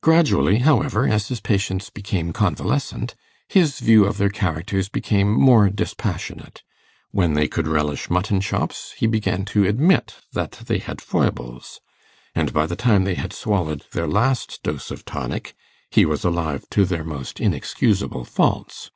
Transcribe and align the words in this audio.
Gradually, 0.00 0.60
however, 0.60 1.08
as 1.08 1.26
his 1.26 1.40
patients 1.40 1.90
became 1.90 2.32
convalescent, 2.32 3.16
his 3.48 3.80
view 3.80 4.04
of 4.04 4.18
their 4.18 4.28
characters 4.28 4.88
became 4.88 5.32
more 5.32 5.68
dispassionate; 5.68 6.62
when 7.10 7.34
they 7.34 7.48
could 7.48 7.66
relish 7.66 8.08
mutton 8.08 8.40
chops, 8.40 8.94
he 8.96 9.08
began 9.08 9.44
to 9.46 9.64
admit 9.66 10.14
that 10.32 10.52
they 10.68 10.78
had 10.78 11.00
foibles, 11.02 11.80
and 12.36 12.52
by 12.52 12.66
the 12.66 12.76
time 12.76 13.02
they 13.02 13.16
had 13.16 13.32
swallowed 13.32 13.82
their 13.90 14.06
last 14.06 14.62
dose 14.62 14.92
of 14.92 15.04
tonic, 15.04 15.54
he 15.90 16.04
was 16.06 16.22
alive 16.24 16.64
to 16.70 16.84
their 16.84 17.02
most 17.02 17.40
inexcusable 17.40 18.24
faults. 18.24 18.92